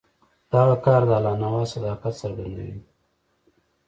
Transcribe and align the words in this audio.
دغه 0.51 0.75
کار 0.85 1.01
د 1.09 1.11
الله 1.17 1.33
نواز 1.43 1.67
صداقت 1.75 2.13
څرګندوي. 2.21 2.79